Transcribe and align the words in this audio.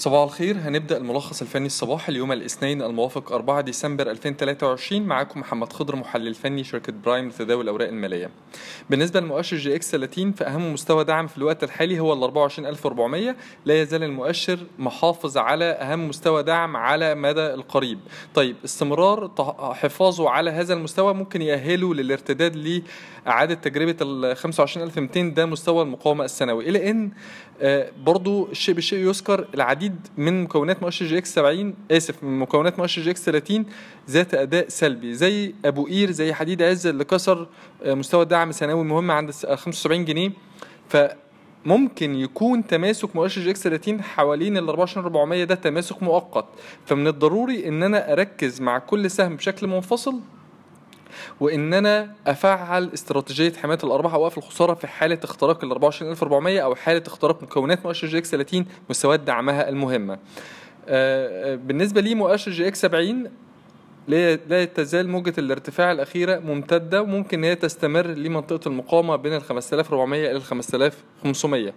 صباح 0.00 0.22
الخير 0.22 0.56
هنبدأ 0.58 0.96
الملخص 0.96 1.42
الفني 1.42 1.66
الصباحي 1.66 2.12
اليوم 2.12 2.32
الاثنين 2.32 2.82
الموافق 2.82 3.32
4 3.32 3.60
ديسمبر 3.60 4.10
2023 4.10 5.02
معاكم 5.02 5.40
محمد 5.40 5.72
خضر 5.72 5.96
محلل 5.96 6.34
فني 6.34 6.64
شركة 6.64 6.92
Prime 7.04 7.28
لتداول 7.28 7.64
الأوراق 7.64 7.88
المالية. 7.88 8.30
بالنسبة 8.90 9.20
لمؤشر 9.20 9.56
EGX 9.56 9.90
30 9.90 10.32
فأهم 10.32 10.72
مستوى 10.72 11.04
دعم 11.04 11.26
في 11.26 11.38
الوقت 11.38 11.64
الحالي 11.64 12.00
هو 12.00 12.12
ال 12.12 12.22
24400 12.22 13.36
لا 13.64 13.80
يزال 13.82 14.02
المؤشر 14.02 14.58
محافظ 14.78 15.36
على 15.36 15.64
أهم 15.64 16.08
مستوى 16.08 16.42
دعم 16.42 16.76
على 16.76 17.14
مدى 17.14 17.54
القريب. 17.54 17.98
طيب 18.34 18.56
استمرار 18.64 19.30
حفاظه 19.74 20.30
على 20.30 20.50
هذا 20.50 20.74
المستوى 20.74 21.14
ممكن 21.14 21.42
يأهله 21.42 21.94
للارتداد 21.94 22.56
لإعادة 23.26 23.54
تجربة 23.54 23.96
ال 24.02 24.36
25200 24.36 25.20
ده 25.34 25.46
مستوى 25.46 25.82
المقاومة 25.82 26.24
السنوي 26.24 26.68
إلى 26.68 26.90
أن 26.90 27.10
آه، 27.60 27.90
برضو 28.04 28.48
الشيء 28.50 28.74
بالشيء 28.74 28.98
يذكر 29.08 29.48
العديد 29.54 29.83
من 30.16 30.42
مكونات 30.42 30.82
مؤشر 30.82 31.06
EGX 31.06 31.34
70 31.34 31.74
آسف 31.90 32.24
من 32.24 32.38
مكونات 32.38 32.78
مؤشر 32.78 33.02
EGX 33.02 33.24
30 33.24 33.64
ذات 34.10 34.34
أداء 34.34 34.68
سلبي 34.68 35.14
زي 35.14 35.54
أبو 35.64 35.86
قير 35.86 36.10
زي 36.10 36.32
حديد 36.32 36.62
عز 36.62 36.86
اللي 36.86 37.04
كسر 37.04 37.48
آه، 37.82 37.94
مستوى 37.94 38.22
الدعم 38.22 38.48
السنوي 38.50 38.84
مهم 38.84 39.10
عند 39.10 39.30
75 39.30 40.04
جنيه. 40.04 40.30
فممكن 40.88 42.14
يكون 42.14 42.66
تماسك 42.66 43.16
مؤشر 43.16 43.40
EGX 43.40 43.62
30 43.62 44.02
حوالين 44.02 44.56
ال 44.56 44.68
24400 44.68 45.44
ده 45.44 45.54
تماسك 45.54 46.02
مؤقت. 46.02 46.46
فمن 46.86 47.06
الضروري 47.06 47.68
إن 47.68 47.82
أنا 47.82 48.12
أركز 48.12 48.60
مع 48.60 48.78
كل 48.78 49.10
سهم 49.10 49.36
بشكل 49.36 49.66
منفصل 49.66 50.20
وإن 51.40 51.74
أنا 51.74 52.14
أفعل 52.26 52.90
استراتيجية 52.94 53.52
حماية 53.52 53.78
الارباح 53.84 54.14
أو 54.14 54.22
وقف 54.22 54.38
الخسارة 54.38 54.74
في 54.74 54.86
حالة 54.86 55.18
اختراق 55.24 55.64
ال 55.64 55.70
24400 55.70 56.60
أو 56.60 56.74
حالة 56.74 57.02
اختراق 57.06 57.42
مكونات 57.42 57.86
مؤشر 57.86 58.06
EGX 58.06 58.30
30 58.30 58.66
مستويات 58.90 59.20
دعمها 59.20 59.68
المهمة. 59.68 60.14
آه، 60.88 61.52
آه، 61.52 61.54
بالنسبة 61.54 62.00
لي 62.00 62.14
مؤشر 62.14 62.50
EGX 62.50 62.80
70 62.80 63.30
لا 64.08 64.64
تزال 64.64 65.08
موجة 65.08 65.34
الارتفاع 65.38 65.92
الأخيرة 65.92 66.38
ممتدة 66.38 67.02
وممكن 67.02 67.44
هي 67.44 67.54
تستمر 67.54 68.06
لمنطقة 68.06 68.68
المقاومة 68.68 69.16
بين 69.16 69.34
ال 69.34 69.42
5400 69.42 70.30
إلى 70.30 70.36
ال 70.36 70.42
5500 70.42 71.72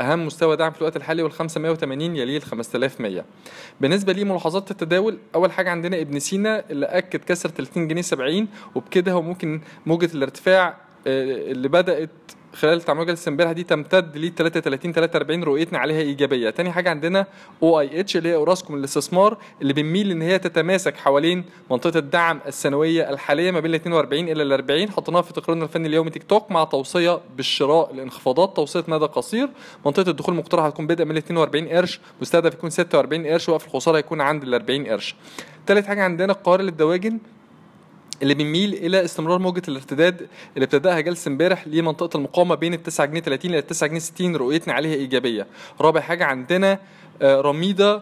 أهم 0.00 0.26
مستوى 0.26 0.56
دعم 0.56 0.72
في 0.72 0.78
الوقت 0.78 0.96
الحالي 0.96 1.22
وال 1.22 1.32
580 1.32 2.16
يليه 2.16 2.36
ال 2.36 2.42
5100 2.42 3.24
بالنسبة 3.80 4.12
لي 4.12 4.24
ملاحظات 4.24 4.70
التداول 4.70 5.18
أول 5.34 5.52
حاجة 5.52 5.70
عندنا 5.70 6.00
ابن 6.00 6.18
سينا 6.18 6.64
اللي 6.70 6.86
أكد 6.86 7.24
كسر 7.24 7.48
30 7.48 7.88
جنيه 7.88 8.02
70 8.02 8.48
وبكده 8.74 9.12
هو 9.12 9.22
ممكن 9.22 9.60
موجة 9.86 10.10
الارتفاع 10.14 10.76
آه، 11.06 11.52
اللي 11.52 11.68
بدأت 11.68 12.10
خلال 12.54 12.80
تعامل 12.80 13.06
جلسه 13.06 13.28
امبارح 13.28 13.52
دي 13.52 13.62
تمتد 13.62 14.16
ل 14.16 14.34
33 14.34 14.92
43 14.92 15.44
رؤيتنا 15.44 15.78
عليها 15.78 16.00
إيجابية. 16.00 16.50
تاني 16.50 16.72
حاجة 16.72 16.90
عندنا 16.90 17.26
OIH 17.62 18.16
اللي 18.16 18.28
هي 18.28 18.34
أوراسكوم 18.34 18.76
الاستثمار 18.76 19.38
اللي 19.62 19.72
بنميل 19.72 20.10
إن 20.10 20.22
هي 20.22 20.38
تتماسك 20.38 20.96
حوالين 20.96 21.44
منطقة 21.70 21.98
الدعم 21.98 22.40
السنوية 22.46 23.10
الحالية 23.10 23.50
ما 23.50 23.60
بين 23.60 23.70
ال 23.70 23.74
42 23.74 24.28
إلى 24.28 24.42
ال 24.42 24.52
40 24.52 24.90
حطيناها 24.90 25.22
في 25.22 25.32
تقريرنا 25.32 25.64
الفني 25.64 25.88
اليومي 25.88 26.10
Tech 26.10 26.22
Talk 26.22 26.50
مع 26.50 26.64
توصية 26.64 27.20
بالشراء 27.36 27.92
الانخفاضات 27.94 28.56
توصية 28.56 28.84
مدى 28.88 29.04
قصير. 29.04 29.48
منطقة 29.86 30.10
الدخول 30.10 30.34
المقترحه 30.34 30.66
هتكون 30.66 30.86
بدءا 30.86 31.04
من 31.04 31.10
ال 31.10 31.16
42 31.16 31.68
قرش 31.68 32.00
مستهدف 32.20 32.54
يكون 32.54 32.70
46 32.70 33.26
قرش 33.26 33.48
وقف 33.48 33.66
الخسارة 33.66 33.96
هيكون 33.96 34.20
عند 34.20 34.42
ال 34.42 34.54
40 34.54 34.86
قرش. 34.86 35.14
تالت 35.66 35.86
حاجة 35.86 36.02
عندنا 36.04 36.32
القاهرة 36.32 36.64
للدواجن. 36.64 37.18
اللي 38.22 38.34
بنميل 38.34 38.74
إلى 38.74 39.04
استمرار 39.04 39.38
موجة 39.38 39.62
الارتداد 39.68 40.28
اللي 40.54 40.64
ابتدأها 40.64 41.00
جلسة 41.00 41.28
امبارح 41.28 41.66
لمنطقه 41.68 42.16
المقاومة 42.16 42.54
بين 42.54 42.74
ال 42.74 42.82
9 42.82 43.06
جنيه 43.06 43.20
30 43.20 43.50
إلى 43.50 43.62
9 43.62 43.88
جنيه 43.88 43.98
60 43.98 44.36
رؤيتنا 44.36 44.74
عليها 44.74 44.94
إيجابية 44.94 45.46
رابع 45.80 46.00
حاجة 46.00 46.24
عندنا 46.24 46.78
آه، 47.22 47.40
رميدة 47.40 47.94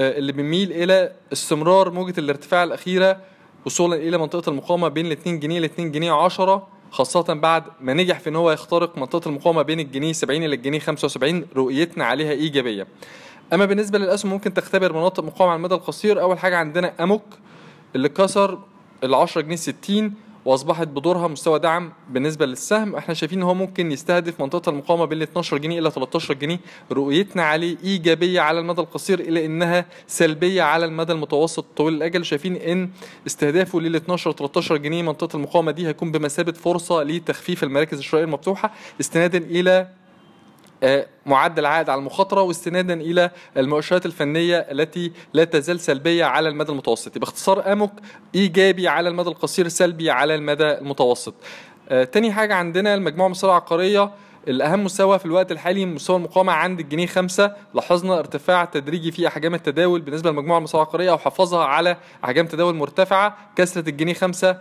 آه، 0.00 0.18
اللي 0.18 0.32
بنميل 0.32 0.72
إلى 0.72 1.12
استمرار 1.32 1.90
موجة 1.90 2.14
الارتفاع 2.18 2.64
الأخيرة 2.64 3.20
وصولا 3.66 3.96
إلى 3.96 4.18
منطقة 4.18 4.50
المقاومة 4.50 4.88
بين 4.88 5.06
ال 5.06 5.12
2 5.12 5.40
جنيه 5.40 5.60
ل 5.60 5.64
2 5.64 5.92
جنيه 5.92 6.12
10 6.12 6.68
خاصة 6.90 7.34
بعد 7.34 7.64
ما 7.80 7.92
نجح 7.92 8.20
في 8.20 8.30
إن 8.30 8.36
هو 8.36 8.50
يخترق 8.50 8.98
منطقة 8.98 9.28
المقاومة 9.28 9.62
بين 9.62 9.80
الجنيه 9.80 10.12
70 10.12 10.42
إلى 10.42 10.54
الجنيه 10.54 10.78
75 10.78 11.46
رؤيتنا 11.56 12.04
عليها 12.04 12.30
إيجابية. 12.30 12.86
أما 13.52 13.64
بالنسبة 13.64 13.98
للأسهم 13.98 14.32
ممكن 14.32 14.54
تختبر 14.54 14.92
مناطق 14.92 15.24
مقاومة 15.24 15.52
على 15.52 15.58
المدى 15.58 15.74
القصير 15.74 16.20
أول 16.20 16.38
حاجة 16.38 16.56
عندنا 16.56 16.92
أموك 17.00 17.22
اللي 17.96 18.08
كسر 18.08 18.58
ال 19.04 19.14
10 19.14 19.40
جنيه 19.40 19.56
60 19.56 20.14
وأصبحت 20.44 20.88
بدورها 20.88 21.28
مستوى 21.28 21.58
دعم 21.58 21.92
بالنسبة 22.10 22.46
للسهم. 22.46 22.96
إحنا 22.96 23.14
شايفين 23.14 23.38
إن 23.38 23.44
هو 23.44 23.54
ممكن 23.54 23.92
يستهدف 23.92 24.40
منطقة 24.40 24.70
المقاومة 24.70 25.04
بين 25.04 25.22
12 25.22 25.58
جنيه 25.58 25.78
إلى 25.78 25.90
13 25.90 26.34
جنيه. 26.34 26.60
رؤيتنا 26.92 27.42
عليه 27.42 27.76
إيجابية 27.84 28.40
على 28.40 28.60
المدى 28.60 28.80
القصير 28.80 29.20
إلى 29.20 29.46
إنها 29.46 29.86
سلبية 30.06 30.62
على 30.62 30.84
المدى 30.84 31.12
المتوسط 31.12 31.64
طويل 31.76 31.94
الأجل. 31.94 32.24
شايفين 32.24 32.56
إن 32.56 32.90
استهدافه 33.26 33.80
لل 33.80 33.96
12 33.96 34.32
13 34.32 34.76
جنيه 34.76 35.02
منطقة 35.02 35.36
المقاومة 35.36 35.70
دي 35.72 35.86
هيكون 35.86 36.12
بمثابة 36.12 36.52
فرصة 36.52 37.02
لتخفيف 37.02 37.64
المراكز 37.64 37.98
الشرائية 37.98 38.24
المفتوحة 38.26 38.72
استنادا 39.00 39.38
إلى 39.38 39.88
معدل 41.26 41.66
عائد 41.66 41.90
على 41.90 41.98
المخاطرة 41.98 42.42
واستنادا 42.42 42.94
إلى 42.94 43.30
المؤشرات 43.56 44.06
الفنية 44.06 44.56
التي 44.58 45.12
لا 45.32 45.44
تزال 45.44 45.80
سلبية 45.80 46.24
على 46.24 46.48
المدى 46.48 46.72
المتوسط. 46.72 47.18
باختصار 47.18 47.72
أمك 47.72 47.92
إيجابي 48.34 48.88
على 48.88 49.08
المدى 49.08 49.28
القصير 49.28 49.68
سلبي 49.68 50.10
على 50.10 50.34
المدى 50.34 50.78
المتوسط. 50.78 51.34
آه، 51.88 52.04
تاني 52.04 52.32
حاجة 52.32 52.54
عندنا 52.54 52.94
المجموعة 52.94 53.26
المصرية 53.26 53.50
العقاريه 53.50 54.10
الأهم 54.48 54.84
مستوى 54.84 55.18
في 55.18 55.26
الوقت 55.26 55.52
الحالي 55.52 55.86
مستوى 55.86 56.16
المقاومة 56.16 56.52
عند 56.52 56.80
الجنيه 56.80 57.06
خمسة. 57.06 57.56
لاحظنا 57.74 58.18
ارتفاع 58.18 58.64
تدريجي 58.64 59.12
في 59.12 59.26
أحجام 59.28 59.54
التداول 59.54 60.00
بالنسبة 60.00 60.30
للمجموعة 60.30 60.58
المصرية 60.58 60.82
العقارية 60.82 61.10
أو 61.10 61.18
حفاظها 61.18 61.64
على 61.64 61.96
أحجام 62.24 62.46
تداول 62.46 62.74
مرتفعة 62.74 63.36
كسرة 63.56 63.88
الجنيه 63.88 64.14
خمسة 64.14 64.58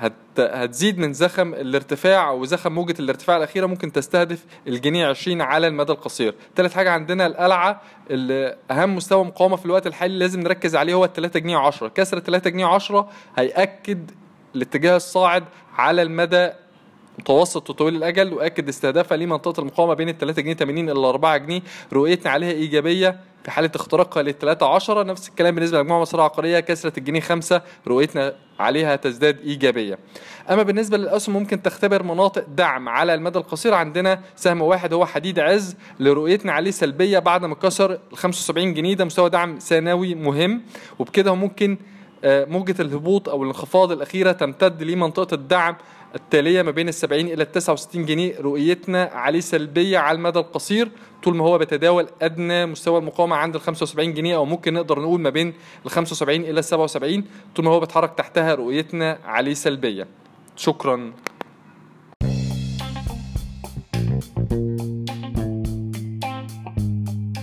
هت 0.00 0.12
هتزيد 0.38 0.98
من 0.98 1.12
زخم 1.12 1.54
الارتفاع 1.54 2.30
وزخم 2.30 2.72
موجة 2.72 2.94
الارتفاع 3.00 3.36
الأخيرة 3.36 3.66
ممكن 3.66 3.92
تستهدف 3.92 4.44
الجنيه 4.66 5.06
20 5.06 5.40
على 5.40 5.66
المدى 5.66 5.92
القصير. 5.92 6.34
ثالث 6.56 6.74
حاجة 6.74 6.90
عندنا 6.90 7.26
القلعة 7.26 7.80
اللي 8.10 8.56
أهم 8.70 8.96
مستوى 8.96 9.24
مقاومة 9.24 9.56
في 9.56 9.66
الوقت 9.66 9.86
الحالي 9.86 10.18
لازم 10.18 10.40
نركز 10.40 10.76
عليه 10.76 10.94
هو 10.94 11.04
ال 11.04 11.12
3 11.12 11.40
جنيه 11.40 11.56
10 11.56 11.88
كسر 11.88 12.18
3 12.18 12.50
جنيه 12.50 12.66
10 12.66 13.08
هيأكد 13.36 14.10
الاتجاه 14.54 14.96
الصاعد 14.96 15.44
على 15.74 16.02
المدى 16.02 16.50
متوسط 17.20 17.70
وطويل 17.70 17.96
الأجل 17.96 18.32
وأكد 18.32 18.68
استهدافها 18.68 19.16
لمنطقه 19.16 19.60
المقاومة 19.60 19.94
بين 19.94 20.08
ال 20.08 20.18
3 20.18 20.42
جنيه 20.42 20.54
80 20.54 20.90
إلى 20.90 21.08
4 21.08 21.36
جنيه 21.36 21.60
رؤيتنا 21.92 22.30
عليها 22.30 22.50
إيجابية 22.50 23.20
في 23.44 23.50
حالة 23.50 23.70
اختراقها 23.74 24.22
لل 24.22 24.38
13 24.38 25.06
نفس 25.06 25.28
الكلام 25.28 25.54
بالنسبة 25.54 25.78
لمجموعه 25.78 26.00
مصر 26.00 26.18
العقاريه 26.18 26.60
كسرت 26.60 26.98
الجنيه 26.98 27.20
5 27.20 27.62
رؤيتنا 27.88 28.34
عليها 28.58 28.96
تزداد 28.96 29.40
إيجابية. 29.40 29.98
أما 30.50 30.62
بالنسبة 30.62 30.96
للأسهم 30.96 31.36
ممكن 31.36 31.62
تختبر 31.62 32.02
مناطق 32.02 32.44
دعم 32.48 32.88
على 32.88 33.14
المدى 33.14 33.38
القصير. 33.38 33.74
عندنا 33.74 34.20
سهم 34.36 34.62
واحد 34.62 34.92
هو 34.92 35.06
حديد 35.06 35.38
عز 35.38 35.76
لرؤيتنا 36.00 36.52
عليه 36.52 36.70
سلبية 36.70 37.18
بعد 37.18 37.44
ما 37.44 37.54
كسر 37.54 37.92
ال 37.92 38.16
75 38.16 38.74
جنيه. 38.74 38.94
ده 38.94 39.04
مستوى 39.04 39.30
دعم 39.30 39.58
ثانوي 39.58 40.14
مهم 40.14 40.62
وبكده 40.98 41.34
ممكن 41.34 41.78
موجة 42.24 42.74
الهبوط 42.80 43.28
أو 43.28 43.42
الانخفاض 43.42 43.92
الأخيرة 43.92 44.32
تمتد 44.32 44.82
لمنطقة 44.82 45.34
الدعم 45.34 45.76
التالية 46.14 46.62
ما 46.62 46.70
بين 46.70 46.88
ال 46.88 46.94
70 46.94 47.20
إلى 47.20 47.42
ال 47.42 47.52
69 47.52 48.04
جنيه 48.04 48.40
رؤيتنا 48.40 49.04
عليه 49.04 49.40
سلبية 49.40 49.98
على 49.98 50.16
المدى 50.16 50.38
القصير 50.38 50.88
طول 51.22 51.36
ما 51.36 51.44
هو 51.44 51.58
بيتداول 51.58 52.06
أدنى 52.22 52.66
مستوى 52.66 52.98
المقاومة 52.98 53.36
عند 53.36 53.54
ال 53.54 53.60
75 53.60 54.14
جنيه 54.14 54.36
أو 54.36 54.44
ممكن 54.44 54.74
نقدر 54.74 55.00
نقول 55.00 55.20
ما 55.20 55.30
بين 55.30 55.54
ال 55.86 55.90
75 55.90 56.40
إلى 56.40 56.58
ال 56.58 56.64
77 56.64 57.24
طول 57.56 57.64
ما 57.64 57.70
هو 57.70 57.80
بيتحرك 57.80 58.14
تحتها 58.14 58.54
رؤيتنا 58.54 59.18
عليه 59.24 59.54
سلبية. 59.54 60.06
شكرا. 60.56 61.12